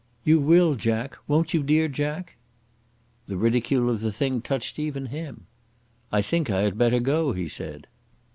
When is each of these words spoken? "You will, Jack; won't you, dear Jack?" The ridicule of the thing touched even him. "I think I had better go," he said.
"You 0.23 0.39
will, 0.39 0.73
Jack; 0.73 1.15
won't 1.27 1.53
you, 1.53 1.61
dear 1.61 1.87
Jack?" 1.87 2.35
The 3.27 3.37
ridicule 3.37 3.87
of 3.87 3.99
the 4.01 4.11
thing 4.11 4.41
touched 4.41 4.79
even 4.79 5.05
him. 5.05 5.45
"I 6.11 6.23
think 6.23 6.49
I 6.49 6.61
had 6.61 6.75
better 6.75 6.99
go," 6.99 7.33
he 7.33 7.47
said. 7.47 7.85